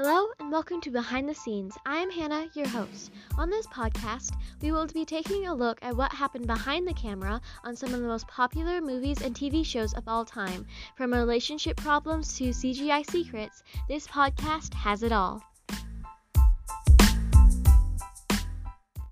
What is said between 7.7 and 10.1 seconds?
some of the most popular movies and TV shows of